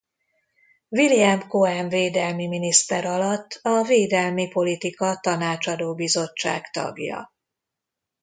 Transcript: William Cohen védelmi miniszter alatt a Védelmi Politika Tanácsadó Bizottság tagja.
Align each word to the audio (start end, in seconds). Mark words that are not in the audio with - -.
William 0.89 1.47
Cohen 1.47 1.89
védelmi 1.89 2.47
miniszter 2.47 3.05
alatt 3.05 3.59
a 3.61 3.83
Védelmi 3.83 4.47
Politika 4.47 5.17
Tanácsadó 5.19 5.95
Bizottság 5.95 6.69
tagja. 6.69 7.33